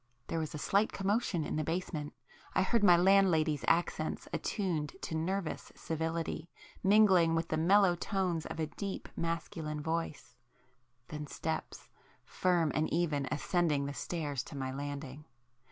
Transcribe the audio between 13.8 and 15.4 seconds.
the stairs to my landing.